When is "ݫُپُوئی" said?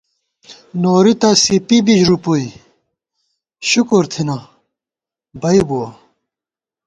2.05-2.47